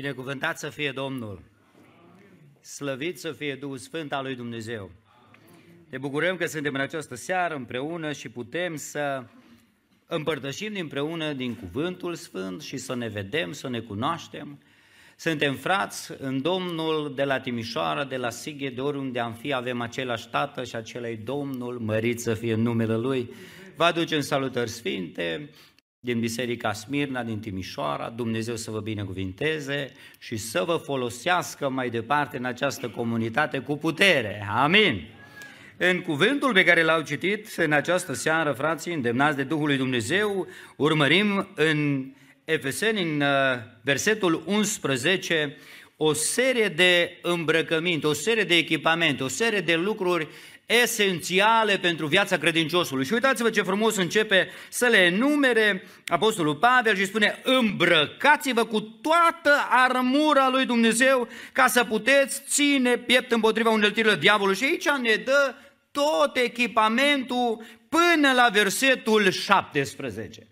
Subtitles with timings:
[0.00, 1.42] Binecuvântat să fie Domnul!
[2.60, 4.90] Slăvit să fie Duhul Sfânt al lui Dumnezeu!
[5.88, 9.24] Ne bucurăm că suntem în această seară împreună și putem să
[10.06, 14.58] împărtășim împreună din Cuvântul Sfânt și să ne vedem, să ne cunoaștem.
[15.16, 19.80] Suntem frați în Domnul de la Timișoara, de la Sighe, de oriunde am fi, avem
[19.80, 23.30] același Tată și același Domnul, mărit să fie numele Lui.
[23.76, 25.50] Vă aducem salutări sfinte,
[26.02, 32.36] din Biserica Smirna, din Timișoara, Dumnezeu să vă binecuvinteze și să vă folosească mai departe
[32.36, 34.48] în această comunitate cu putere.
[34.50, 35.06] Amin!
[35.76, 40.46] În cuvântul pe care l-au citit în această seară, frații, îndemnați de Duhul lui Dumnezeu,
[40.76, 42.10] urmărim în
[42.44, 45.56] Efeseni, în uh, versetul 11,
[45.96, 50.28] o serie de îmbrăcăminte, o serie de echipamente, o serie de lucruri
[50.82, 53.04] esențiale pentru viața credinciosului.
[53.04, 59.50] Și uitați-vă ce frumos începe să le enumere Apostolul Pavel și spune îmbrăcați-vă cu toată
[59.68, 64.56] armura lui Dumnezeu ca să puteți ține piept împotriva uneltirilor diavolului.
[64.56, 65.54] Și aici ne dă
[65.90, 70.46] tot echipamentul până la versetul 17.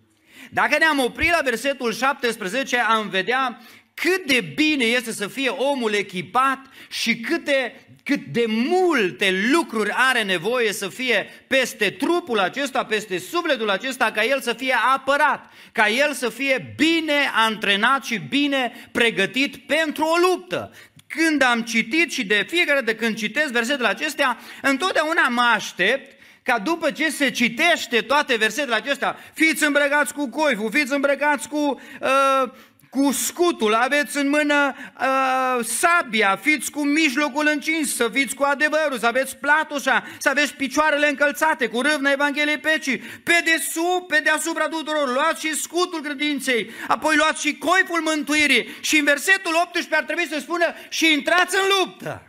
[0.51, 3.61] Dacă ne-am oprit la versetul 17, am vedea
[4.01, 10.23] cât de bine este să fie omul echipat și câte cât de multe lucruri are
[10.23, 15.89] nevoie să fie peste trupul acesta, peste sufletul acesta, ca el să fie apărat, ca
[15.89, 20.73] el să fie bine antrenat și bine pregătit pentru o luptă.
[21.07, 26.59] Când am citit și de fiecare de când citesc versetele acestea, întotdeauna mă aștept ca
[26.59, 32.51] după ce se citește toate versetele acestea, fiți îmbrăcați cu coiful, fiți îmbrăcați cu uh,
[32.91, 38.99] cu scutul, aveți în mână uh, sabia, fiți cu mijlocul încins, să fiți cu adevărul,
[38.99, 44.69] să aveți platușa, să aveți picioarele încălțate cu râvna Evangheliei Pecii, pe desubt, pe deasupra
[44.69, 50.03] tuturor, luați și scutul credinței, apoi luați și coiful mântuirii și în versetul 18 ar
[50.05, 52.23] trebui să spună și intrați în luptă.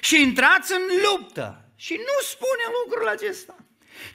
[0.00, 1.58] Și intrați în luptă.
[1.76, 3.56] Și nu spune lucrul acesta.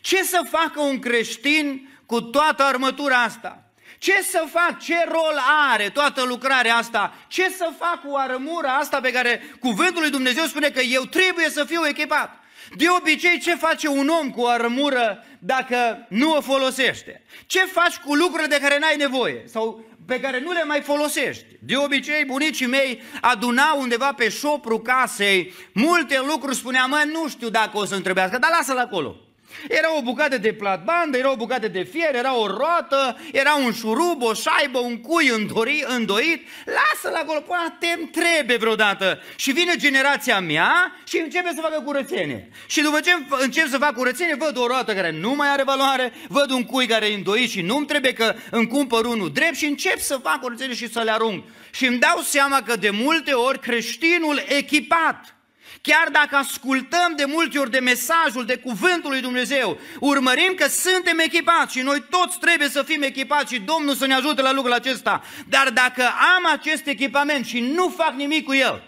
[0.02, 3.69] Ce să facă un creștin cu toată armătura asta?
[4.00, 4.80] Ce să fac?
[4.80, 7.16] Ce rol are toată lucrarea asta?
[7.28, 11.50] Ce să fac cu armura asta pe care cuvântul lui Dumnezeu spune că eu trebuie
[11.50, 12.40] să fiu echipat?
[12.76, 17.24] De obicei, ce face un om cu o armură dacă nu o folosește?
[17.46, 21.46] Ce faci cu lucrurile de care n-ai nevoie sau pe care nu le mai folosești?
[21.60, 27.50] De obicei, bunicii mei adunau undeva pe șopru casei multe lucruri, spunea, mă, nu știu
[27.50, 29.29] dacă o să întrebească, dar lasă-l acolo.
[29.68, 33.74] Era o bucată de platbandă, era o bucată de fier, era o roată, era un
[33.74, 36.48] șurub, o șaibă, un cui îndori, îndoit.
[36.66, 39.22] Lasă-l acolo, până te trebuie vreodată.
[39.36, 42.50] Și vine generația mea și începe să facă curățenie.
[42.68, 46.14] Și după ce încep să fac curățenie, văd o roată care nu mai are valoare,
[46.28, 49.66] văd un cui care e îndoit și nu-mi trebuie că îmi cumpăr unul drept și
[49.66, 51.44] încep să fac curățenie și să le arunc.
[51.72, 55.36] Și îmi dau seama că de multe ori creștinul echipat,
[55.82, 61.20] Chiar dacă ascultăm de multe ori de mesajul, de cuvântul lui Dumnezeu, urmărim că suntem
[61.20, 64.74] echipați și noi toți trebuie să fim echipați și Domnul să ne ajute la lucrul
[64.74, 65.24] acesta.
[65.48, 68.84] Dar dacă am acest echipament și nu fac nimic cu el,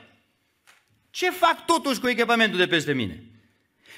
[1.09, 3.23] ce fac totuși cu echipamentul de peste mine?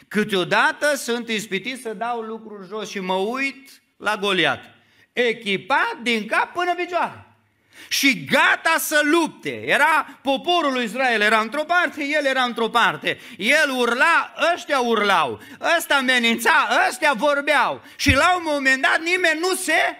[0.07, 4.75] Câteodată sunt ispitit să dau lucruri jos și mă uit la Goliat.
[5.13, 7.22] Echipat din cap până picioare
[7.87, 9.63] și gata să lupte.
[9.65, 13.19] Era poporul lui Israel, era într-o parte, el era într-o parte.
[13.37, 15.41] El urla, ăștia urlau,
[15.77, 17.81] ăsta amenința, ăștia vorbeau.
[17.95, 19.97] Și la un moment dat nimeni nu se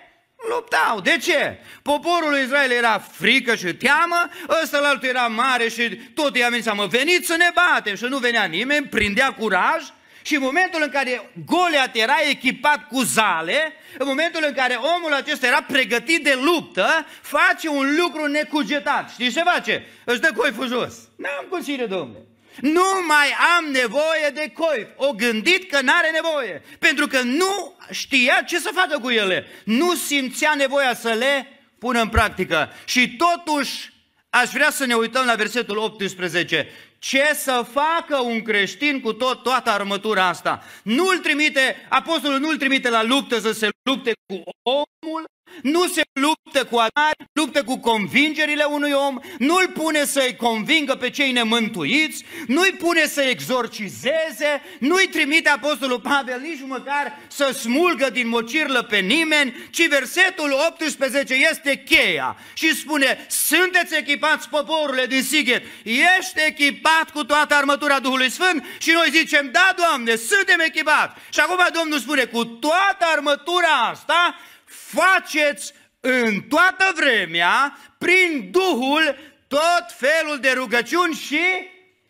[0.50, 1.00] luptau.
[1.00, 1.60] De ce?
[1.82, 4.30] Poporul lui Israel era frică și teamă,
[4.64, 7.96] ăsta la altul era mare și tot i-a amenința, mă veniți să ne batem.
[7.96, 9.84] Și nu venea nimeni, prindea curaj
[10.24, 15.14] și în momentul în care Goliat era echipat cu zale, în momentul în care omul
[15.14, 19.10] acesta era pregătit de luptă, face un lucru necugetat.
[19.12, 19.86] Știți ce face?
[20.06, 20.96] Își dă coiful jos.
[21.16, 22.20] N-am cum ține, domnule.
[22.62, 24.88] Nu mai am nevoie de coif.
[24.96, 26.62] O gândit că n-are nevoie.
[26.80, 29.48] Pentru că nu știa ce să facă cu ele.
[29.66, 31.48] Nu simțea nevoia să le
[31.80, 32.72] pună în practică.
[32.86, 33.94] Și totuși
[34.30, 36.70] aș vrea să ne uităm la versetul 18
[37.04, 40.64] ce să facă un creștin cu tot, toată armătura asta.
[40.84, 45.24] Nu-l trimite, apostolul nu-l trimite la luptă să se lupte cu omul,
[45.62, 51.10] nu se luptă cu adari, luptă cu convingerile unui om, nu-l pune să-i convingă pe
[51.10, 58.28] cei nemântuiți, nu-i pune să exorcizeze, nu-i trimite Apostolul Pavel nici măcar să smulgă din
[58.28, 65.64] mocirlă pe nimeni, ci versetul 18 este cheia și spune, sunteți echipați poporule din Sighet,
[65.84, 71.14] ești echipat cu toată armătura Duhului Sfânt și noi zicem, da, Doamne, suntem echipați.
[71.30, 74.36] Și acum Domnul spune, cu toată armătura asta,
[74.74, 79.18] faceți în toată vremea, prin Duhul,
[79.48, 81.42] tot felul de rugăciuni și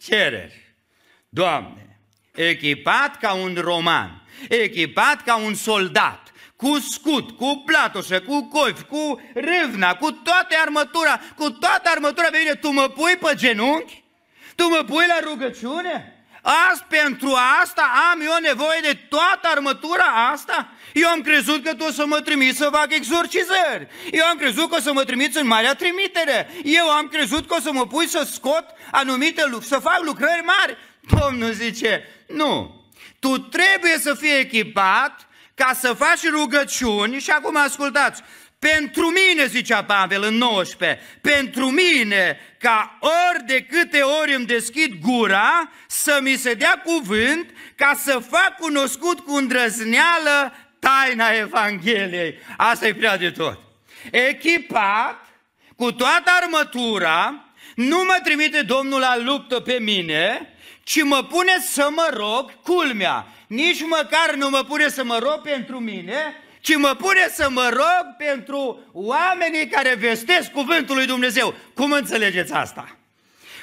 [0.01, 0.75] cereri.
[1.29, 1.99] Doamne,
[2.31, 9.21] echipat ca un roman, echipat ca un soldat, cu scut, cu platoșă, cu coif, cu
[9.33, 14.03] râvna, cu toată armătura, cu toată armătura pe mine, tu mă pui pe genunchi?
[14.55, 16.22] Tu mă pui la rugăciune?
[16.45, 20.69] Azi, pentru asta am eu nevoie de toată armătura asta?
[20.93, 23.87] Eu am crezut că tu o să mă trimiți să fac exorcizări.
[24.11, 26.49] Eu am crezut că o să mă trimiți în marea trimitere.
[26.63, 30.43] Eu am crezut că o să mă pui să scot anumite lucruri, să fac lucrări
[30.45, 30.77] mari.
[31.19, 32.81] Domnul zice, nu.
[33.19, 38.21] Tu trebuie să fii echipat ca să faci rugăciuni și acum ascultați,
[38.71, 44.93] pentru mine, zicea Pavel în 19, pentru mine, ca ori de câte ori îmi deschid
[45.01, 52.39] gura, să mi se dea cuvânt, ca să fac cunoscut cu îndrăzneală taina Evangheliei.
[52.57, 53.59] Asta e prea de tot.
[54.11, 55.27] Echipat,
[55.75, 57.45] cu toată armătura,
[57.75, 63.27] nu mă trimite Domnul la luptă pe mine, ci mă pune să mă rog, culmea,
[63.47, 67.69] nici măcar nu mă pune să mă rog pentru mine, ci mă pune să mă
[67.69, 71.55] rog pentru oamenii care vestesc cuvântul lui Dumnezeu.
[71.75, 72.97] Cum înțelegeți asta?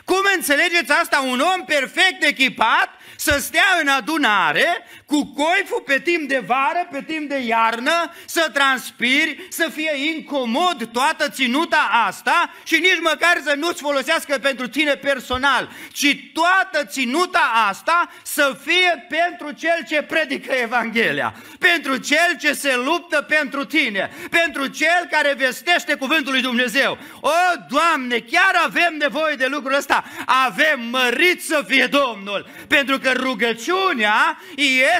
[0.05, 1.25] Cum înțelegeți asta?
[1.31, 7.03] Un om perfect echipat să stea în adunare cu coiful pe timp de vară, pe
[7.07, 13.55] timp de iarnă, să transpiri, să fie incomod toată ținuta asta și nici măcar să
[13.57, 20.53] nu-ți folosească pentru tine personal, ci toată ținuta asta să fie pentru cel ce predică
[20.53, 26.99] Evanghelia, pentru cel ce se luptă pentru tine, pentru cel care vestește cuvântul lui Dumnezeu.
[27.21, 27.31] O,
[27.69, 30.05] Doamne, chiar avem nevoie de lucrul ăsta.
[30.27, 34.99] Avem mărit să fie Domnul, pentru că rugăciunea este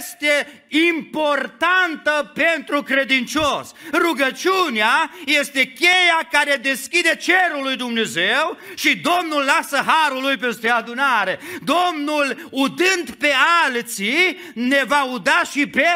[0.69, 3.73] importantă pentru credincios.
[3.93, 11.39] Rugăciunea este cheia care deschide cerul lui Dumnezeu și Domnul lasă harul lui peste adunare.
[11.65, 13.33] Domnul, udând pe
[13.65, 15.87] alții, ne va uda și pe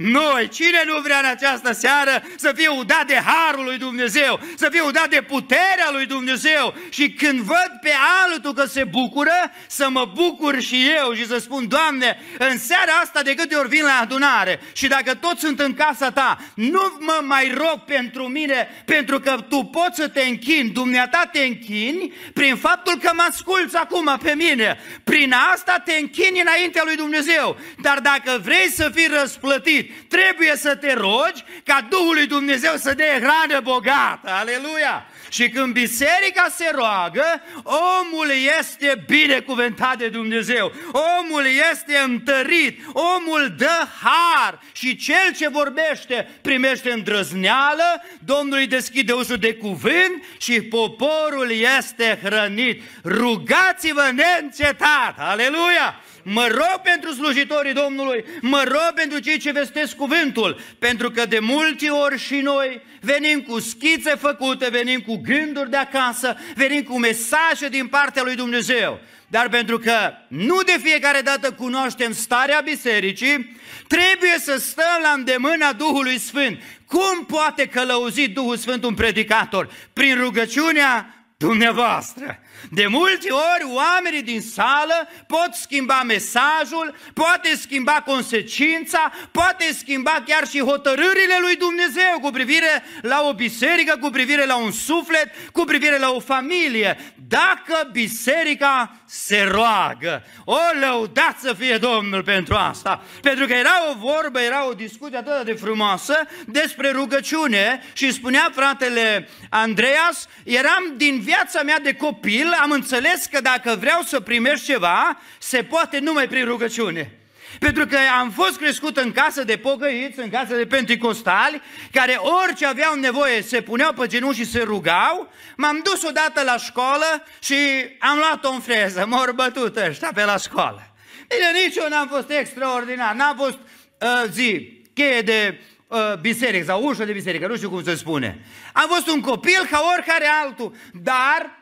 [0.00, 4.68] noi, cine nu vrea în această seară să fie udat de harul lui Dumnezeu, să
[4.70, 7.92] fie udat de puterea lui Dumnezeu și când văd pe
[8.24, 12.92] altul că se bucură, să mă bucur și eu și să spun, Doamne, în seara
[13.02, 16.96] asta de câte ori vin la adunare și dacă toți sunt în casa ta, nu
[16.98, 22.12] mă mai rog pentru mine, pentru că tu poți să te închini, dumneata te închini
[22.32, 24.78] prin faptul că mă asculți acum pe mine.
[25.04, 27.56] Prin asta te închini înaintea lui Dumnezeu.
[27.82, 32.94] Dar dacă vrei să fii răsplătit, trebuie să te rogi ca Duhul lui Dumnezeu să
[32.94, 34.30] dea hrană bogată.
[34.30, 35.06] Aleluia!
[35.28, 40.72] Și când biserica se roagă, omul este binecuvântat de Dumnezeu.
[40.92, 49.12] Omul este întărit, omul dă har și cel ce vorbește primește îndrăzneală, Domnul îi deschide
[49.12, 52.82] ușul de cuvânt și poporul este hrănit.
[53.04, 55.14] Rugați-vă neîncetat!
[55.18, 56.00] Aleluia!
[56.22, 61.38] Mă rog pentru slujitorii Domnului, mă rog pentru cei ce vestesc cuvântul, pentru că de
[61.38, 66.98] multe ori și noi venim cu schițe făcute, venim cu gânduri de acasă, venim cu
[66.98, 69.00] mesaje din partea lui Dumnezeu.
[69.28, 73.56] Dar pentru că nu de fiecare dată cunoaștem starea bisericii,
[73.86, 76.62] trebuie să stăm la îndemâna Duhului Sfânt.
[76.86, 79.70] Cum poate călăuzi Duhul Sfânt un predicator?
[79.92, 82.38] Prin rugăciunea dumneavoastră.
[82.70, 90.48] De multe ori oamenii din sală pot schimba mesajul, poate schimba consecința, poate schimba chiar
[90.48, 95.64] și hotărârile lui Dumnezeu cu privire la o biserică, cu privire la un suflet, cu
[95.64, 96.98] privire la o familie.
[97.28, 103.04] Dacă biserica se roagă, o lăudat să fie Domnul pentru asta.
[103.22, 106.14] Pentru că era o vorbă, era o discuție atât de frumoasă
[106.46, 113.40] despre rugăciune și spunea fratele Andreas, eram din viața mea de copil, am înțeles că
[113.40, 117.14] dacă vreau să primești ceva, se poate numai prin rugăciune.
[117.58, 122.66] Pentru că am fost crescut în casă de pogăiți, în casă de penticostali, care orice
[122.66, 125.32] aveau nevoie se puneau pe genunchi și se rugau.
[125.56, 127.54] M-am dus odată la școală și
[127.98, 130.94] am luat-o în freză, m-au bătut ăștia pe la școală.
[131.28, 133.58] Bine, nici eu n-am fost extraordinar, n-am fost
[134.00, 138.44] uh, zi, cheie de uh, biserică sau ușă de biserică, nu știu cum se spune.
[138.72, 141.59] Am fost un copil ca oricare altul, dar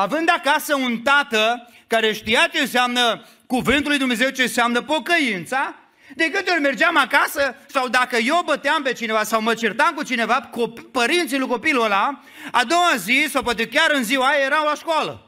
[0.00, 5.74] având acasă un tată care știa ce înseamnă cuvântul lui Dumnezeu, ce înseamnă pocăința,
[6.14, 10.02] de câte ori mergeam acasă sau dacă eu băteam pe cineva sau mă certam cu
[10.02, 10.50] cineva,
[10.92, 14.74] părinții lui copilul ăla, a doua zi sau poate chiar în ziua aia erau la
[14.74, 15.27] școală.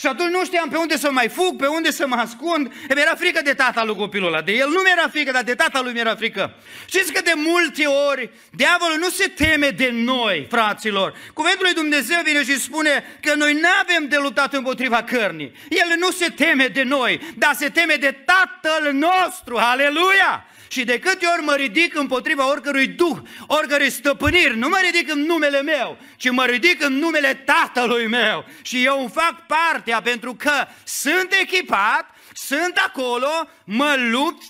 [0.00, 2.72] Și atunci nu știam pe unde să mai fug, pe unde să mă ascund.
[2.94, 4.42] Mi-era frică de tata lui copilul ăla.
[4.42, 6.54] De el nu mi-era frică, dar de tata lui mi-era frică.
[6.86, 11.14] Știți că de multe ori diavolul nu se teme de noi, fraților.
[11.34, 15.52] Cuvântul lui Dumnezeu vine și spune că noi nu avem de luptat împotriva cărnii.
[15.68, 19.56] El nu se teme de noi, dar se teme de tatăl nostru.
[19.56, 20.44] Aleluia!
[20.70, 25.20] Și de câte ori mă ridic împotriva oricărui duh, oricărui stăpâniri, nu mă ridic în
[25.20, 28.44] numele meu, ci mă ridic în numele tatălui meu.
[28.62, 30.52] Și eu îmi fac partea pentru că
[30.84, 34.42] sunt echipat, sunt acolo, mă lupt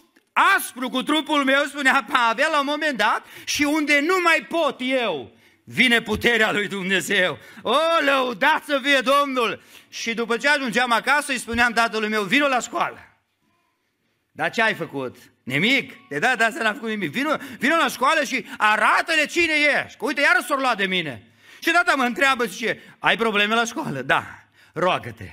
[0.56, 4.76] aspru cu trupul meu, spunea Pavel la un moment dat, și unde nu mai pot
[4.78, 5.32] eu,
[5.64, 7.38] vine puterea lui Dumnezeu.
[7.62, 9.62] O, lăudați să fie Domnul!
[9.88, 13.09] Și după ce ajungeam acasă, îi spuneam tatălui meu, vino la școală.
[14.40, 15.16] Dar ce ai făcut?
[15.42, 16.09] Nimic.
[16.09, 17.11] De data asta n-a făcut nimic.
[17.11, 19.52] Vino, vino la școală și arată-le cine
[19.85, 19.99] ești.
[19.99, 21.26] Că uite, iară s-o luat de mine.
[21.59, 24.02] Și tata mă întreabă, zice, ai probleme la școală?
[24.02, 24.25] Da,
[24.73, 25.30] roagă-te.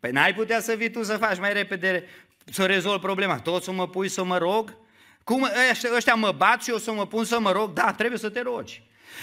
[0.00, 2.04] Păi n-ai putea să vii tu să faci mai repede,
[2.52, 3.38] să rezolvi problema.
[3.38, 4.76] Tot să mă pui să mă rog?
[5.24, 7.72] Cum ăștia, ăștia mă bat și eu să mă pun să mă rog?
[7.72, 8.82] Da, trebuie să te rogi.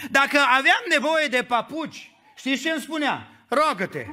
[0.09, 3.27] Dacă aveam nevoie de papuci, știți ce îmi spunea?
[3.47, 4.05] Roagă-te.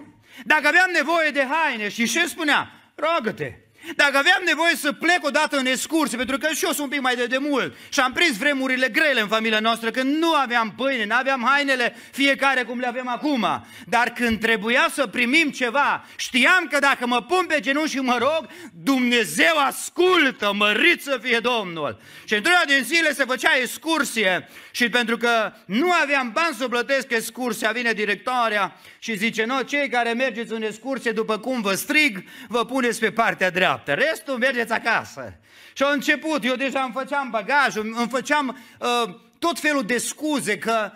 [0.44, 2.70] Dacă aveam nevoie de haine, și ce spunea?
[2.94, 3.54] Roagă-te.
[3.96, 7.00] Dacă aveam nevoie să plec odată în excursie, pentru că și eu sunt un pic
[7.00, 11.04] mai de demult și am prins vremurile grele în familia noastră, când nu aveam pâine,
[11.04, 16.66] nu aveam hainele fiecare cum le avem acum, dar când trebuia să primim ceva, știam
[16.70, 22.00] că dacă mă pun pe genunchi și mă rog, Dumnezeu ascultă, mărit să fie Domnul.
[22.24, 27.10] Și într-una din zile se făcea excursie și pentru că nu aveam bani să plătesc
[27.10, 32.24] excursia, vine directoarea și zice, no, cei care mergeți în excursie, după cum vă strig,
[32.48, 35.38] vă puneți pe partea dreaptă, restul mergeți acasă.
[35.72, 40.58] Și au început, eu deja îmi făceam bagajul, îmi făceam uh, tot felul de scuze
[40.58, 40.92] că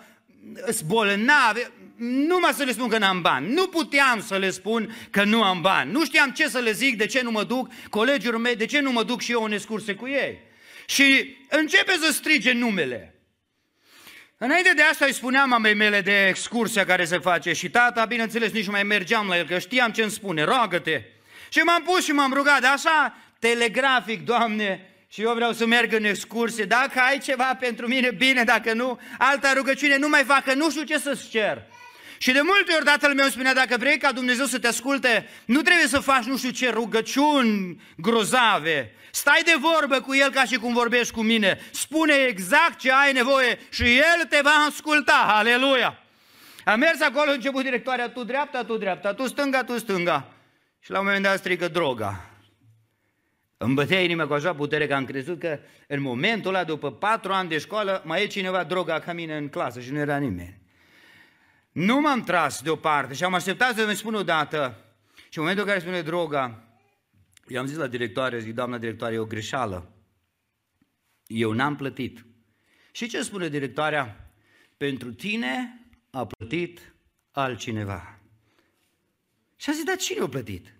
[0.63, 1.61] sunt bolnavi,
[1.97, 3.53] numai să le spun că n-am bani.
[3.53, 5.91] Nu puteam să le spun că nu am bani.
[5.91, 8.79] Nu știam ce să le zic, de ce nu mă duc, colegii mei, de ce
[8.79, 10.39] nu mă duc și eu în excursie cu ei.
[10.85, 13.16] Și începe să strige numele.
[14.39, 18.51] Înainte de asta îi spuneam mamei mele de excursia care se face și tata, bineînțeles,
[18.51, 21.01] nici nu mai mergeam la el, că știam ce îmi spune, roagă-te.
[21.49, 25.93] Și m-am pus și m-am rugat, de așa, telegrafic, Doamne, și eu vreau să merg
[25.93, 30.43] în excursie, dacă ai ceva pentru mine, bine, dacă nu, alta rugăciune nu mai fac,
[30.43, 31.63] că nu știu ce să-ți cer.
[32.17, 35.61] Și de multe ori tatăl meu spunea, dacă vrei ca Dumnezeu să te asculte, nu
[35.61, 38.91] trebuie să faci nu știu ce rugăciuni grozave.
[39.11, 41.59] Stai de vorbă cu El ca și cum vorbești cu mine.
[41.71, 45.25] Spune exact ce ai nevoie și El te va asculta.
[45.27, 45.99] Aleluia!
[46.65, 50.33] Am mers acolo, început directoarea, tu dreapta, tu dreapta, tu stânga, tu stânga.
[50.79, 52.29] Și la un moment dat strică droga.
[53.57, 57.31] Îmi bătea inima cu așa putere că am crezut că în momentul ăla, după patru
[57.31, 60.59] ani de școală, mai e cineva droga ca mine în clasă și nu era nimeni.
[61.77, 64.85] Nu m-am tras deoparte și am așteptat să mi spună odată.
[65.15, 66.63] Și în momentul în care spune droga,
[67.47, 69.91] i-am zis la directoare, zic, doamna directoare, e o greșeală.
[71.25, 72.25] Eu n-am plătit.
[72.91, 74.31] Și ce spune directoarea?
[74.77, 76.93] Pentru tine a plătit
[77.31, 78.19] altcineva.
[79.55, 80.73] Și a zis, dar cine a plătit?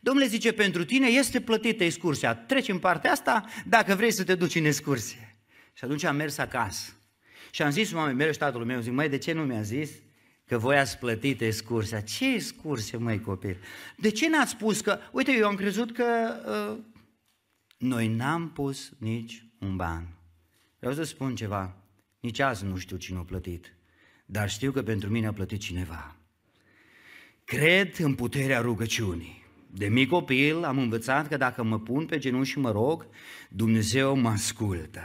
[0.00, 2.34] Domnule zice, pentru tine este plătită excursia.
[2.34, 5.36] Treci în partea asta dacă vrei să te duci în excursie.
[5.72, 6.92] Și atunci am mers acasă.
[7.50, 9.90] Și am zis mamei mele și tatălui meu, zic, mai de ce nu mi-a zis?
[10.52, 12.00] Că voi ați plătit excursia.
[12.00, 13.56] Ce excursie, măi copil?
[13.96, 16.04] De ce n-ați spus că, uite, eu am crezut că
[16.46, 16.78] uh,
[17.78, 20.08] noi n-am pus nici un ban.
[20.78, 21.76] Vreau să spun ceva,
[22.20, 23.74] nici azi nu știu cine a plătit,
[24.26, 26.16] dar știu că pentru mine a plătit cineva.
[27.44, 29.44] Cred în puterea rugăciunii.
[29.70, 33.06] De mic copil am învățat că dacă mă pun pe genunchi și mă rog,
[33.48, 35.02] Dumnezeu mă ascultă.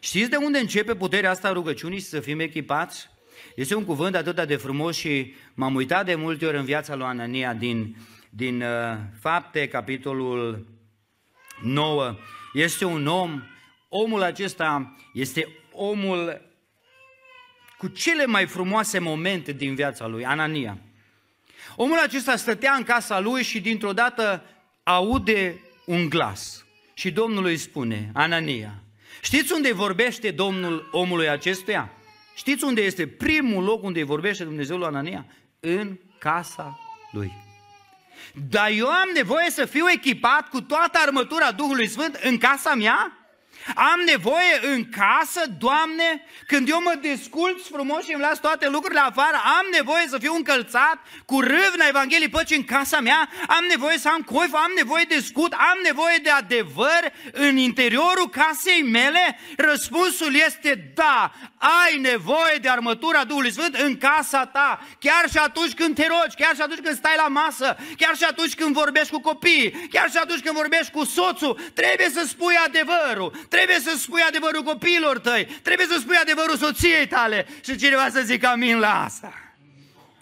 [0.00, 3.16] Știți de unde începe puterea asta a rugăciunii să fim echipați?
[3.54, 7.06] Este un cuvânt atât de frumos și m-am uitat de multe ori în viața lui
[7.06, 7.96] Anania din,
[8.30, 10.66] din uh, Fapte, capitolul
[11.62, 12.16] 9.
[12.52, 13.42] Este un om,
[13.88, 16.40] omul acesta este omul
[17.78, 20.78] cu cele mai frumoase momente din viața lui, Anania.
[21.76, 24.42] Omul acesta stătea în casa lui și dintr-o dată
[24.82, 26.64] aude un glas.
[26.94, 28.82] Și Domnul îi spune, Anania,
[29.22, 31.92] știți unde vorbește Domnul omului acestuia?
[32.38, 35.26] Știți unde este primul loc unde îi vorbește Dumnezeu lui Anania?
[35.60, 36.78] În casa
[37.10, 37.32] lui.
[38.50, 43.17] Dar eu am nevoie să fiu echipat cu toată armătura Duhului Sfânt în casa mea?
[43.74, 49.00] Am nevoie în casă, Doamne, când eu mă desculț frumos și îmi las toate lucrurile
[49.00, 53.98] afară, am nevoie să fiu încălțat cu râvna Evangheliei Păcii în casa mea, am nevoie
[53.98, 59.38] să am coif, am nevoie de scut, am nevoie de adevăr în interiorul casei mele?
[59.56, 65.74] Răspunsul este da, ai nevoie de armătura Duhului Sfânt în casa ta, chiar și atunci
[65.74, 69.12] când te rogi, chiar și atunci când stai la masă, chiar și atunci când vorbești
[69.12, 73.98] cu copiii, chiar și atunci când vorbești cu soțul, trebuie să spui adevărul, trebuie să
[73.98, 78.78] spui adevărul copiilor tăi, trebuie să spui adevărul soției tale și cineva să zică amin
[78.78, 79.32] la asta.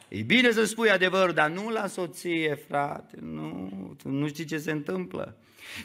[0.08, 3.70] E bine să spui adevărul, dar nu la soție, frate, nu,
[4.04, 5.36] nu știi ce se întâmplă.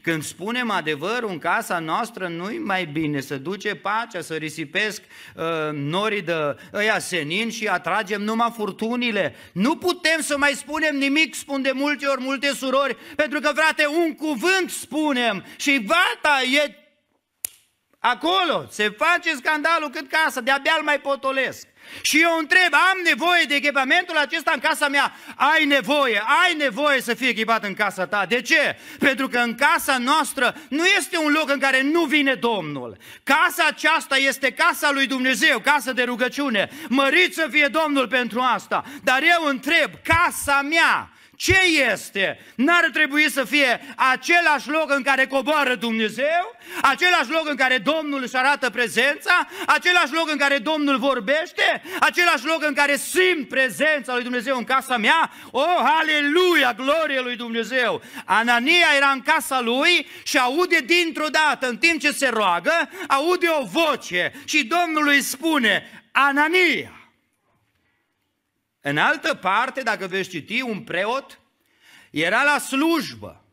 [0.01, 5.01] Când spunem adevărul în casa noastră, nu-i mai bine să duce pacea, să risipesc
[5.35, 5.43] uh,
[5.73, 9.35] norii de ăia senin și atragem numai furtunile.
[9.51, 13.85] Nu putem să mai spunem nimic, spun de multe ori multe surori, pentru că, frate,
[13.87, 16.75] un cuvânt spunem și gata, e
[18.01, 21.67] acolo, se face scandalul cât casa, de-abia îl mai potolesc.
[22.01, 25.13] Și eu întreb, am nevoie de echipamentul acesta în casa mea?
[25.35, 28.25] Ai nevoie, ai nevoie să fie echipat în casa ta.
[28.25, 28.77] De ce?
[28.99, 32.97] Pentru că în casa noastră nu este un loc în care nu vine Domnul.
[33.23, 36.69] Casa aceasta este casa lui Dumnezeu, casa de rugăciune.
[36.87, 38.83] Mărit să fie Domnul pentru asta.
[39.03, 41.59] Dar eu întreb, casa mea, ce
[41.91, 42.39] este?
[42.55, 48.21] N-ar trebui să fie același loc în care coboară Dumnezeu, același loc în care Domnul
[48.23, 54.13] își arată prezența, același loc în care Domnul vorbește, același loc în care simt prezența
[54.13, 55.31] lui Dumnezeu în casa mea?
[55.51, 58.01] Oh, aleluia, glorie lui Dumnezeu!
[58.25, 63.47] Anania era în casa lui și aude dintr-o dată, în timp ce se roagă, aude
[63.59, 67.00] o voce și Domnul îi spune, Anania!
[68.81, 71.39] În altă parte, dacă veți citi, un preot
[72.11, 73.45] era la slujbă.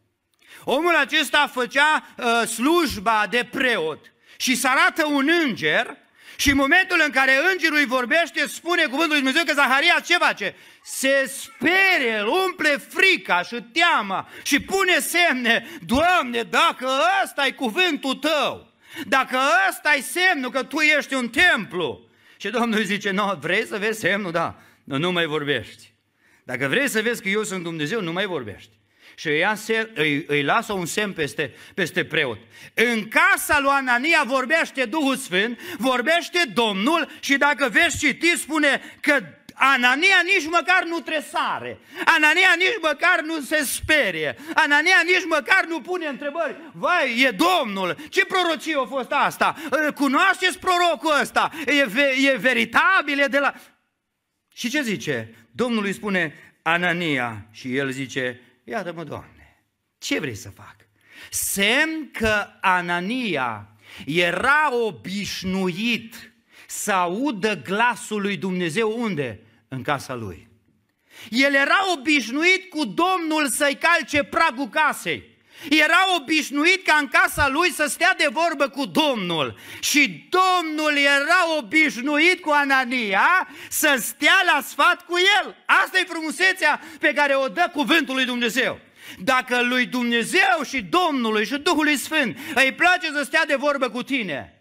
[0.64, 5.96] Omul acesta făcea uh, slujba de preot și se arată un înger
[6.36, 10.16] și în momentul în care îngerul îi vorbește, spune cuvântul lui Dumnezeu că Zaharia ce
[10.16, 10.54] face?
[10.84, 15.66] Se sperie, îl umple frica și teama și pune semne.
[15.86, 16.88] Doamne, dacă
[17.24, 18.72] ăsta e cuvântul tău,
[19.06, 23.66] dacă ăsta e semnul că tu ești un templu, și Domnul îi zice, nu, vrei
[23.66, 24.32] să vezi semnul?
[24.32, 25.92] Da nu, nu mai vorbești.
[26.44, 28.70] Dacă vrei să vezi că eu sunt Dumnezeu, nu mai vorbești.
[29.14, 32.38] Și îi, se, îi, îi lasă un semn peste, peste preot.
[32.74, 39.22] În casa lui Anania vorbește Duhul Sfânt, vorbește Domnul și dacă vezi citi, spune că
[39.54, 41.78] Anania nici măcar nu tresare.
[42.04, 44.36] Anania nici măcar nu se sperie.
[44.54, 46.56] Anania nici măcar nu pune întrebări.
[46.72, 47.96] Vai, e Domnul.
[48.08, 49.54] Ce prorocie a fost asta?
[49.94, 51.50] Cunoașteți prorocul ăsta?
[51.66, 51.86] E,
[52.30, 53.18] e veritabil?
[53.18, 53.54] E de la...
[54.58, 55.34] Și ce zice?
[55.50, 59.62] Domnul îi spune Anania și el zice, iată-mă, Doamne,
[59.98, 60.76] ce vrei să fac?
[61.30, 63.68] Semn că Anania
[64.06, 66.32] era obișnuit
[66.66, 69.40] să audă glasul lui Dumnezeu unde?
[69.68, 70.48] În casa lui.
[71.30, 75.27] El era obișnuit cu Domnul să-i calce pragul casei.
[75.70, 79.58] Era obișnuit ca în casa lui să stea de vorbă cu Domnul.
[79.80, 85.56] Și Domnul era obișnuit cu Anania să stea la sfat cu el.
[85.66, 88.80] Asta e frumusețea pe care o dă cuvântul lui Dumnezeu.
[89.18, 94.02] Dacă lui Dumnezeu și Domnului și Duhului Sfânt îi place să stea de vorbă cu
[94.02, 94.52] tine,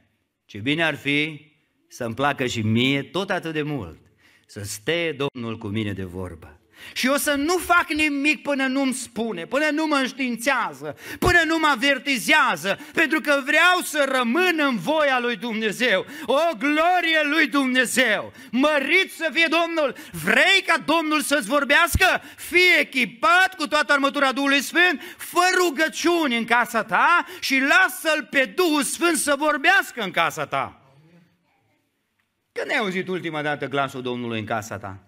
[0.45, 1.51] ce bine ar fi
[1.89, 3.99] să-mi placă și mie tot atât de mult
[4.45, 6.56] să stea Domnul cu mine de vorbă.
[6.93, 11.57] Și o să nu fac nimic până nu-mi spune, până nu mă înștiințează, până nu
[11.57, 16.05] mă avertizează, pentru că vreau să rămân în voia lui Dumnezeu.
[16.25, 18.33] O glorie lui Dumnezeu!
[18.51, 19.95] Mărit să fie Domnul!
[20.23, 22.21] Vrei ca Domnul să-ți vorbească?
[22.35, 28.53] Fii echipat cu toată armătura Duhului Sfânt, fă rugăciuni în casa ta și lasă-L pe
[28.55, 30.81] Duhul Sfânt să vorbească în casa ta.
[32.51, 34.99] Când ai auzit ultima dată glasul Domnului în casa ta?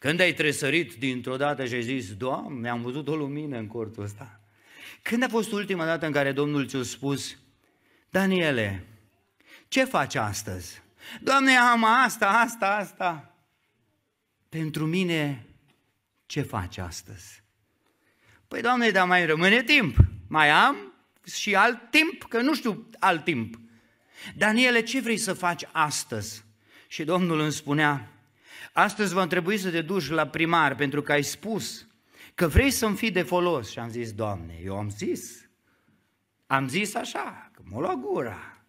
[0.00, 4.02] Când ai tresărit dintr-o dată și ai zis, Doamne, am văzut o lumină în cortul
[4.02, 4.40] ăsta.
[5.02, 7.36] Când a fost ultima dată în care Domnul ți-a spus,
[8.10, 8.86] Daniele,
[9.68, 10.82] ce faci astăzi?
[11.20, 13.34] Doamne, am asta, asta, asta.
[14.48, 15.46] Pentru mine,
[16.26, 17.42] ce faci astăzi?
[18.48, 19.96] Păi, Doamne, dar mai rămâne timp.
[20.28, 20.76] Mai am
[21.34, 23.58] și alt timp, că nu știu alt timp.
[24.36, 26.44] Daniele, ce vrei să faci astăzi?
[26.88, 28.19] Și Domnul îmi spunea,
[28.72, 31.86] astăzi va trebui să te duci la primar pentru că ai spus
[32.34, 33.70] că vrei să-mi fii de folos.
[33.70, 35.50] Și am zis, Doamne, eu am zis,
[36.46, 38.59] am zis așa, că mă lua gura.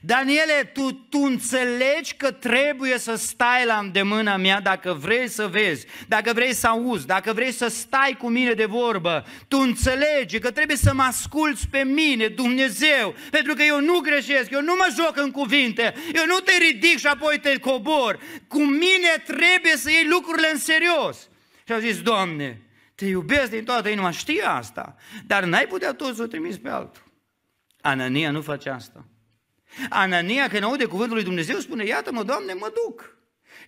[0.00, 5.86] Daniele, tu, tu înțelegi că trebuie să stai la îndemâna mea dacă vrei să vezi,
[6.08, 9.26] dacă vrei să auzi, dacă vrei să stai cu mine de vorbă.
[9.48, 14.50] Tu înțelegi că trebuie să mă asculți pe mine, Dumnezeu, pentru că eu nu greșesc,
[14.50, 18.18] eu nu mă joc în cuvinte, eu nu te ridic și apoi te cobor.
[18.48, 21.28] Cu mine trebuie să iei lucrurile în serios.
[21.66, 22.60] Și au zis, Doamne,
[22.94, 26.68] te iubesc din toată inima, știi asta, dar n-ai putea tot să o trimiți pe
[26.68, 27.02] altul.
[27.80, 29.04] Anania nu face asta.
[29.88, 33.16] Anania, când aude cuvântul lui Dumnezeu, spune, iată-mă, Doamne, mă duc.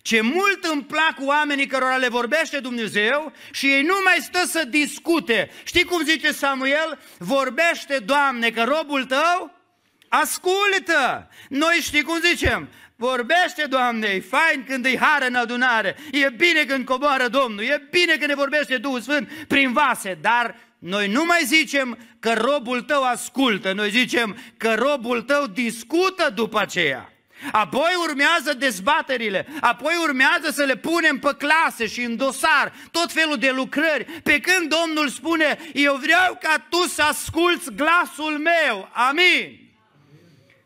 [0.03, 4.65] Ce mult îmi plac oamenii cărora le vorbește Dumnezeu și ei nu mai stă să
[4.65, 5.51] discute.
[5.65, 6.99] Știi cum zice Samuel?
[7.19, 9.57] Vorbește, Doamne, că robul tău
[10.09, 11.31] ascultă.
[11.49, 12.69] Noi știi cum zicem?
[12.97, 17.89] Vorbește, Doamne, e fain când îi hară în adunare, e bine când coboară Domnul, e
[17.91, 22.83] bine când ne vorbește Duhul Sfânt prin vase, dar noi nu mai zicem că robul
[22.83, 27.11] tău ascultă, noi zicem că robul tău discută după aceea.
[27.53, 33.37] Apoi urmează dezbaterile, apoi urmează să le punem pe clase și în dosar tot felul
[33.37, 39.61] de lucrări, pe când Domnul spune, eu vreau ca tu să asculți glasul meu, amin.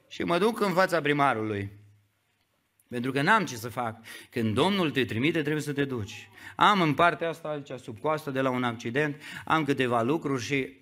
[0.09, 1.69] Și mă duc în fața primarului,
[2.91, 3.97] pentru că n-am ce să fac.
[4.31, 6.29] Când Domnul te trimite, trebuie să te duci.
[6.57, 10.77] Am în partea asta, aici, sub coastă, de la un accident, am câteva lucruri și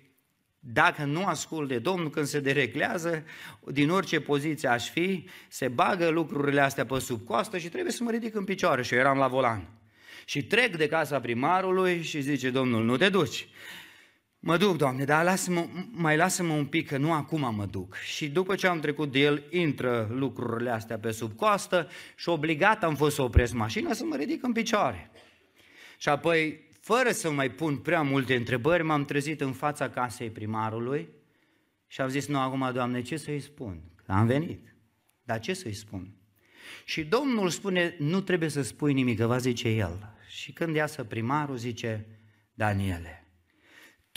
[0.59, 3.23] dacă nu ascult de Domnul când se dereglează,
[3.67, 8.03] din orice poziție aș fi, se bagă lucrurile astea pe sub coastă și trebuie să
[8.03, 9.69] mă ridic în picioare și eu eram la volan.
[10.25, 13.47] Și trec de casa primarului și zice, Domnul, nu te duci.
[14.41, 17.95] Mă duc, Doamne, dar lasă-mă, mai lasă-mă un pic, că nu acum mă duc.
[17.95, 22.83] Și după ce am trecut de el, intră lucrurile astea pe sub coastă și obligat
[22.83, 25.11] am fost să opresc mașina să mă ridic în picioare.
[25.97, 31.09] Și apoi, fără să mai pun prea multe întrebări, m-am trezit în fața casei primarului
[31.87, 33.81] și am zis, nu, acum, Doamne, ce să-i spun?
[34.05, 34.75] Că am venit.
[35.23, 36.13] Dar ce să-i spun?
[36.85, 40.15] Și Domnul spune, nu trebuie să spui nimic, că va zice el.
[40.27, 42.05] Și când iasă primarul, zice,
[42.53, 43.18] Daniele,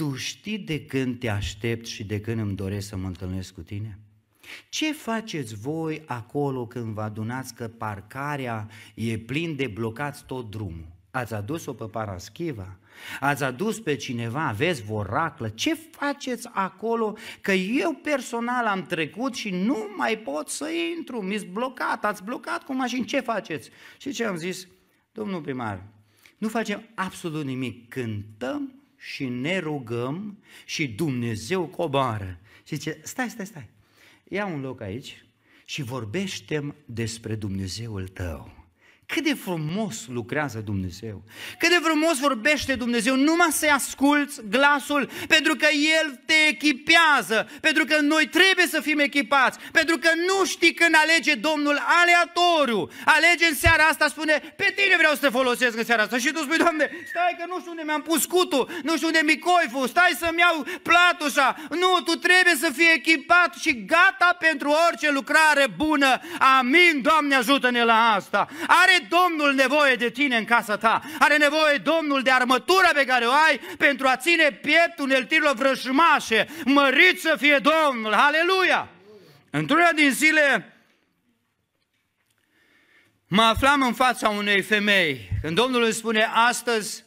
[0.03, 3.61] tu știi de când te aștept și de când îmi doresc să mă întâlnesc cu
[3.61, 3.99] tine?
[4.69, 10.87] Ce faceți voi acolo când vă adunați că parcarea e plin de blocați tot drumul?
[11.11, 12.79] Ați adus-o pe Paraschiva?
[13.21, 15.49] Ați adus pe cineva, aveți voraclă?
[15.49, 17.17] Ce faceți acolo?
[17.41, 22.63] Că eu personal am trecut și nu mai pot să intru, mi-s blocat, ați blocat
[22.63, 23.71] cu mașini, ce faceți?
[23.99, 24.67] Și ce am zis?
[25.13, 25.83] Domnul primar,
[26.39, 32.39] nu facem absolut nimic, cântăm și ne rugăm și Dumnezeu coboară.
[32.65, 33.69] Și zice, stai, stai, stai,
[34.29, 35.25] ia un loc aici
[35.65, 38.62] și vorbește despre Dumnezeul tău.
[39.15, 41.23] Cât de frumos lucrează Dumnezeu,
[41.59, 45.67] cât de frumos vorbește Dumnezeu, numai să-i asculți glasul, pentru că
[46.01, 50.95] El te echipează, pentru că noi trebuie să fim echipați, pentru că nu știi când
[51.03, 55.85] alege Domnul aleatoriu, alege în seara asta, spune, pe tine vreau să te folosesc în
[55.85, 56.19] seara asta.
[56.19, 59.21] Și tu spui, Doamne, stai că nu știu unde mi-am pus cutul, nu știu unde
[59.25, 64.75] mi coiful, stai să-mi iau platușa, nu, tu trebuie să fii echipat și gata pentru
[64.87, 66.21] orice lucrare bună,
[66.59, 71.03] amin, Doamne ajută-ne la asta, are Domnul nevoie de tine în casa ta.
[71.19, 76.49] Are nevoie Domnul de armătura pe care o ai pentru a ține pieptul uneltirilor vrăjmașe.
[76.65, 78.13] Mărit să fie Domnul!
[78.13, 78.89] Aleluia!
[79.51, 80.77] Într-una din zile
[83.29, 85.29] mă aflam în fața unei femei.
[85.43, 87.05] Când Domnul îmi spune astăzi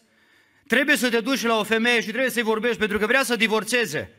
[0.67, 3.35] trebuie să te duci la o femeie și trebuie să-i vorbești pentru că vrea să
[3.35, 4.11] divorțeze.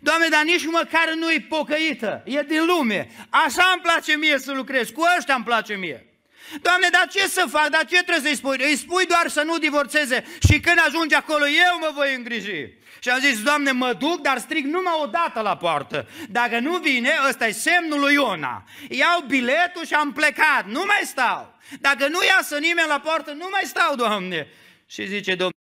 [0.00, 3.10] Doamne, dar nici măcar nu-i pocăită, e din lume.
[3.28, 6.09] Așa îmi place mie să lucrez, cu ăștia îmi place mie.
[6.62, 7.68] Doamne, dar ce să fac?
[7.68, 8.56] Dar ce trebuie să-i spui?
[8.60, 12.78] Îi spui doar să nu divorțeze și când ajunge acolo eu mă voi îngriji.
[13.00, 16.08] Și am zis, Doamne, mă duc, dar strig numai o dată la poartă.
[16.28, 18.64] Dacă nu vine, ăsta e semnul lui Iona.
[18.88, 21.54] Iau biletul și am plecat, nu mai stau.
[21.80, 24.48] Dacă nu iasă nimeni la poartă, nu mai stau, Doamne.
[24.86, 25.54] Și zice Domnul,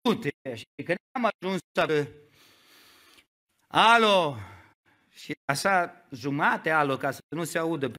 [0.00, 0.54] du-te.
[0.54, 2.06] Și când am ajuns să...
[3.68, 4.36] Alo!
[5.14, 7.92] Și așa jumate alo, ca să nu se audă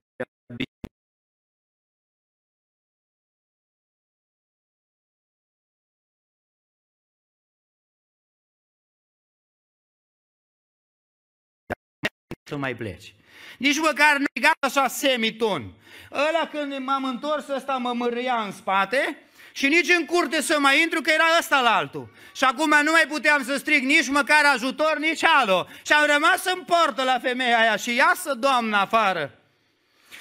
[12.53, 13.13] să mai pleci.
[13.57, 15.73] Nici măcar nu e gata așa semiton.
[16.11, 19.17] Ăla când m-am întors, ăsta mă mărâia în spate
[19.53, 22.09] și nici în curte să mai intru, că era ăsta la altul.
[22.35, 25.67] Și acum nu mai puteam să strig nici măcar ajutor, nici alo.
[25.85, 29.39] Și am rămas în portă la femeia aia și iasă doamna afară.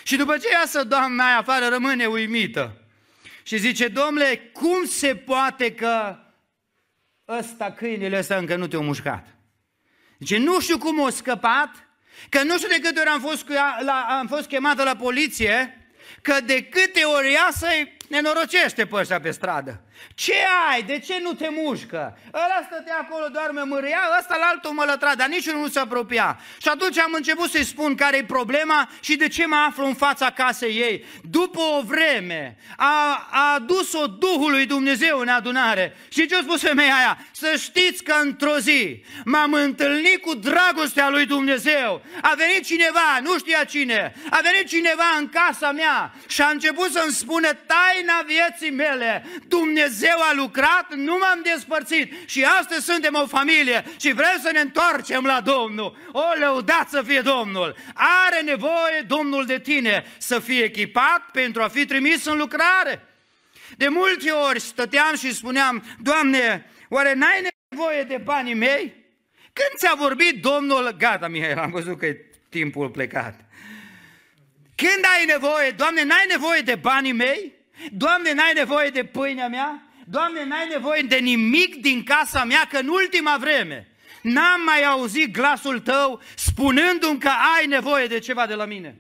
[0.03, 2.77] Și după ce iasă doamna aia afară, rămâne uimită.
[3.42, 6.18] Și zice, domnule, cum se poate că
[7.29, 9.27] ăsta, câinele ăsta încă nu te-a mușcat?
[10.18, 11.91] Zice, nu știu cum a scăpat,
[12.29, 13.45] Că nu știu de câte ori am fost,
[13.85, 15.77] la, am fost chemată la poliție,
[16.23, 19.81] că de câte ori ia să-i nenorocește pe ăștia pe stradă.
[20.14, 20.35] Ce
[20.70, 20.83] ai?
[20.83, 22.18] De ce nu te mușcă?
[22.35, 26.38] Ăla stătea acolo, doarme mâria, ăsta la altul mă lătra, dar niciunul nu se apropia.
[26.59, 29.94] Și atunci am început să-i spun care e problema și de ce mă aflu în
[29.94, 31.05] fața casei ei.
[31.31, 35.96] După o vreme a, a adus-o Duhul lui Dumnezeu în adunare.
[36.09, 37.18] Și ce a spus femeia aia?
[37.31, 42.03] Să știți că într-o zi m-am întâlnit cu dragostea lui Dumnezeu.
[42.22, 46.92] A venit cineva, nu știa cine, a venit cineva în casa mea și a început
[46.92, 47.48] să-mi spună
[48.05, 49.25] taina vieții mele.
[49.49, 54.51] Dumnezeu Dumnezeu a lucrat, nu m-am despărțit și astăzi suntem o familie și vrem să
[54.53, 55.97] ne întoarcem la Domnul.
[56.12, 57.77] O, lăudat să fie Domnul!
[57.95, 63.07] Are nevoie Domnul de tine să fii echipat pentru a fi trimis în lucrare.
[63.77, 68.95] De multe ori stăteam și spuneam, Doamne, oare n-ai nevoie de banii mei?
[69.53, 73.35] Când ți-a vorbit Domnul, gata, Mihai, am văzut că e timpul plecat.
[74.75, 77.61] Când ai nevoie, Doamne, n-ai nevoie de banii mei?
[77.90, 79.83] Doamne, n-ai nevoie de pâinea mea?
[80.05, 83.88] Doamne, n-ai nevoie de nimic din casa mea, că în ultima vreme
[84.23, 88.97] n-am mai auzit glasul tău spunându-mi că ai nevoie de ceva de la mine.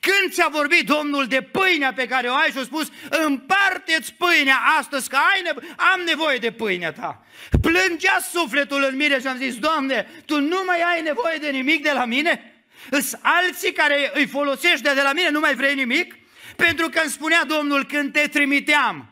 [0.00, 4.58] Când ți-a vorbit Domnul de pâinea pe care o ai și a spus, împarte-ți pâinea
[4.78, 7.24] astăzi, că ai nevo- am nevoie de pâinea ta.
[7.60, 11.82] Plângea sufletul în mine și am zis, Doamne, Tu nu mai ai nevoie de nimic
[11.82, 12.52] de la mine?
[12.90, 16.14] Îs alții care îi folosești de la mine, nu mai vrei nimic?
[16.56, 19.08] Pentru că îmi spunea Domnul când te trimiteam,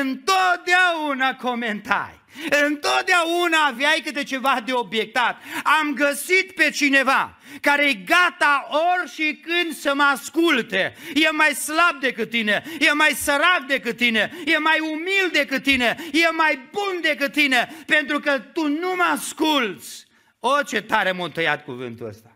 [0.00, 2.24] întotdeauna comentai.
[2.64, 5.42] Întotdeauna aveai câte ceva de obiectat.
[5.80, 10.96] Am găsit pe cineva care e gata ori și când să mă asculte.
[11.14, 15.96] E mai slab decât tine, e mai sărac decât tine, e mai umil decât tine,
[16.12, 20.06] e mai bun decât tine, pentru că tu nu mă asculți.
[20.40, 22.35] O, ce tare m-a tăiat cuvântul ăsta.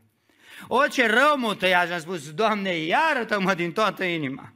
[0.72, 4.52] O, ce rău m-a tăiat și am spus, Doamne, iartă-mă din toată inima.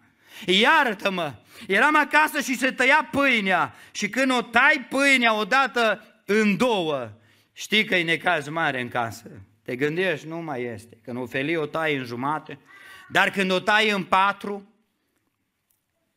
[0.46, 1.33] Iartă-mă!
[1.66, 7.11] Eram acasă și se tăia pâinea și când o tai pâinea odată în două,
[7.53, 9.31] știi că e necaz mare în casă.
[9.62, 10.98] Te gândești, nu mai este.
[11.03, 12.59] Când o felie o tai în jumate,
[13.09, 14.74] dar când o tai în patru,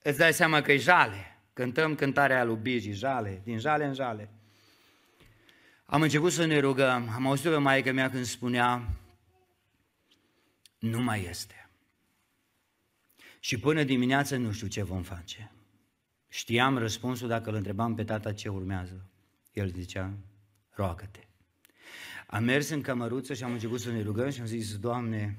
[0.01, 1.39] îți dai seama că e jale.
[1.53, 4.29] Cântăm cântarea lui Bigi, jale, din jale în jale.
[5.85, 8.81] Am început să ne rugăm, am auzit pe maică mea când spunea,
[10.79, 11.69] nu mai este.
[13.39, 15.51] Și până dimineață nu știu ce vom face.
[16.27, 19.09] Știam răspunsul dacă îl întrebam pe tata ce urmează.
[19.53, 20.13] El zicea,
[20.69, 21.27] roagă-te.
[22.27, 25.37] Am mers în cămăruță și am început să ne rugăm și am zis, Doamne,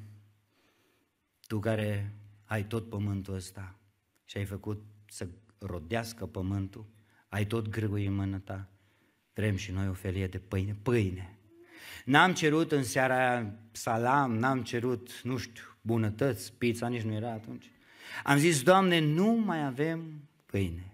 [1.46, 3.78] Tu care ai tot pământul ăsta
[4.24, 6.86] și ai făcut să rodească pământul,
[7.28, 8.68] ai tot grâul în mână Ta,
[9.34, 11.37] vrem și noi o felie de pâine, pâine.
[12.04, 17.30] N-am cerut în seara aia salam, n-am cerut, nu știu, bunătăți, pizza nici nu era
[17.30, 17.70] atunci.
[18.24, 20.92] Am zis, Doamne, nu mai avem pâine.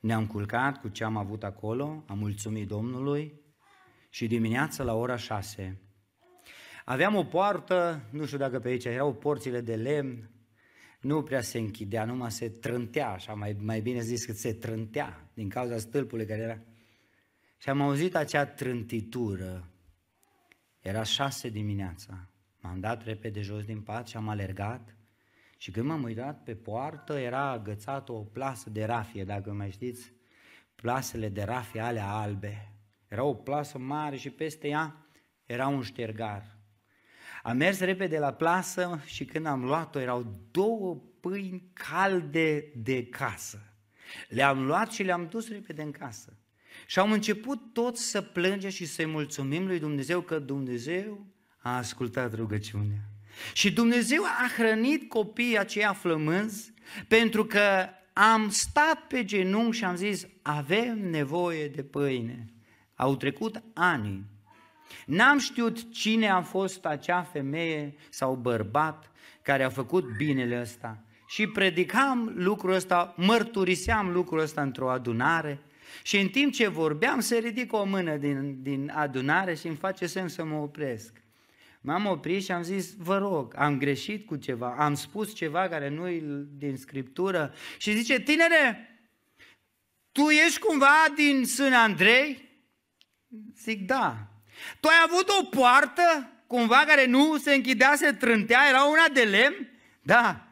[0.00, 3.40] Ne-am culcat cu ce am avut acolo, am mulțumit Domnului
[4.08, 5.78] și dimineața la ora șase
[6.88, 10.30] aveam o poartă, nu știu dacă pe aici erau porțile de lemn,
[11.00, 15.30] nu prea se închidea, numai se trântea, așa mai, mai bine zis că se trântea
[15.34, 16.60] din cauza stâlpului care era.
[17.58, 19.70] Și am auzit acea trântitură.
[20.80, 22.28] Era șase dimineața.
[22.60, 24.96] M-am dat repede jos din pat și am alergat
[25.56, 30.12] și când m-am uitat pe poartă, era agățată o plasă de rafie, dacă mai știți,
[30.74, 32.72] plasele de rafie alea albe.
[33.08, 35.06] Era o plasă mare și peste ea
[35.46, 36.56] era un ștergar.
[37.42, 43.62] Am mers repede la plasă și când am luat-o erau două pâini calde de casă.
[44.28, 46.36] Le-am luat și le-am dus repede în casă.
[46.90, 51.26] Și am început toți să plângem și să-i mulțumim lui Dumnezeu că Dumnezeu
[51.58, 53.00] a ascultat rugăciunea.
[53.52, 56.72] Și Dumnezeu a hrănit copiii aceia flămânzi
[57.08, 62.46] pentru că am stat pe genunchi și am zis, avem nevoie de pâine.
[62.94, 64.24] Au trecut ani.
[65.06, 69.10] N-am știut cine a fost acea femeie sau bărbat
[69.42, 71.02] care a făcut binele ăsta.
[71.26, 75.62] Și predicam lucrul ăsta, mărturiseam lucrul ăsta într-o adunare
[76.02, 80.06] și în timp ce vorbeam se ridică o mână din, din adunare și îmi face
[80.06, 81.12] semn să mă opresc.
[81.80, 85.88] M-am oprit și am zis, vă rog, am greșit cu ceva, am spus ceva care
[85.88, 86.22] nu e
[86.56, 87.54] din Scriptură.
[87.78, 88.88] Și zice, tinere,
[90.12, 92.48] tu ești cumva din Sân Andrei?
[93.56, 94.16] Zic, da.
[94.80, 99.22] Tu ai avut o poartă cumva care nu se închidea, se trântea, era una de
[99.22, 99.68] lemn?
[100.02, 100.46] Da.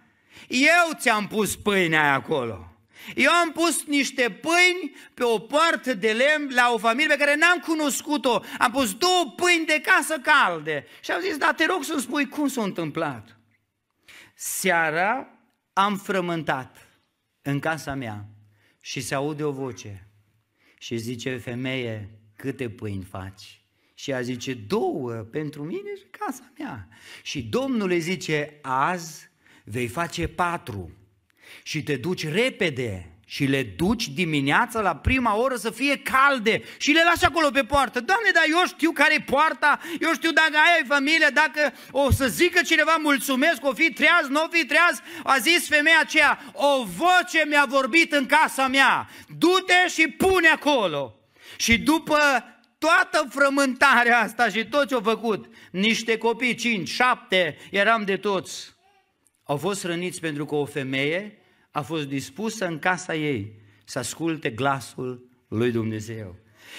[0.49, 2.76] Eu ți-am pus pâinea aia acolo.
[3.15, 7.37] Eu am pus niște pâini pe o poartă de lemn la o familie pe care
[7.37, 8.43] n-am cunoscut-o.
[8.59, 10.87] Am pus două pâini de casă calde.
[11.01, 13.39] Și am zis, da, te rog să-mi spui cum s-a întâmplat.
[14.35, 15.29] Seara
[15.73, 16.89] am frământat
[17.43, 18.29] în casa mea
[18.81, 20.09] și se aude o voce
[20.79, 23.61] și zice, femeie, câte pâini faci?
[23.95, 26.89] Și ea zice, două pentru mine și casa mea.
[27.23, 29.31] Și Domnul îi zice, azi
[29.65, 30.91] vei face patru
[31.63, 36.91] și te duci repede și le duci dimineața la prima oră să fie calde și
[36.91, 38.01] le lași acolo pe poartă.
[38.01, 42.27] Doamne, dar eu știu care e poarta, eu știu dacă ai familie, dacă o să
[42.27, 46.85] zică cineva mulțumesc, o fi treaz, nu o fi treaz, a zis femeia aceea, o
[46.85, 51.15] voce mi-a vorbit în casa mea, du-te și pune acolo.
[51.57, 52.19] Și după
[52.79, 58.76] toată frământarea asta și tot ce-au făcut, niște copii, cinci, șapte, eram de toți,
[59.47, 61.39] au fost răniți pentru că o femeie
[61.71, 63.53] a fost dispusă în casa ei
[63.85, 66.37] să asculte glasul lui Dumnezeu.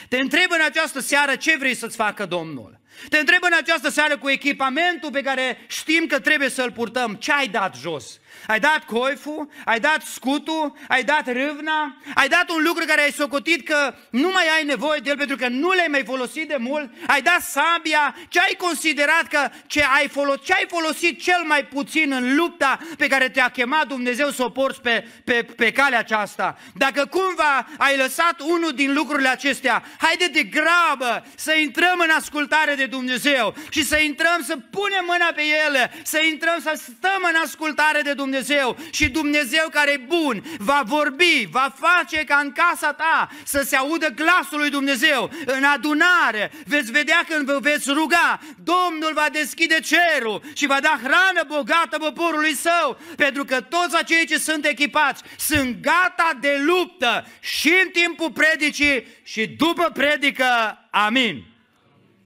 [0.09, 2.79] Te întreb în această seară ce vrei să-ți facă Domnul.
[3.09, 7.31] Te întreb în această seară cu echipamentul pe care știm că trebuie să-l purtăm, ce
[7.31, 8.19] ai dat jos?
[8.47, 13.11] Ai dat coiful, ai dat scutul, ai dat râvna, ai dat un lucru care ai
[13.11, 16.55] socotit că nu mai ai nevoie de el pentru că nu l-ai mai folosit de
[16.59, 21.43] mult, ai dat sabia, ce ai considerat că ce ai, folosit, ce ai folosit cel
[21.45, 25.71] mai puțin în lupta pe care te-a chemat Dumnezeu să o porți pe, pe, pe
[25.71, 26.57] calea aceasta.
[26.73, 32.75] Dacă cumva ai lăsat unul din lucrurile acestea, haide de grabă să intrăm în ascultare
[32.75, 37.35] de Dumnezeu și să intrăm să punem mâna pe ele, să intrăm să stăm în
[37.43, 42.93] ascultare de Dumnezeu și Dumnezeu care e bun va vorbi, va face ca în casa
[42.93, 45.29] ta să se audă glasul lui Dumnezeu.
[45.45, 50.99] În adunare veți vedea când vă veți ruga, Domnul va deschide cerul și va da
[51.03, 57.25] hrană bogată poporului său, pentru că toți acei ce sunt echipați sunt gata de luptă
[57.39, 60.77] și în timpul predicii și după predică.
[60.89, 61.56] Amin.